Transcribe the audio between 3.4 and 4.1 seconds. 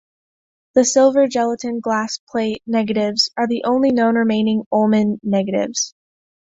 the only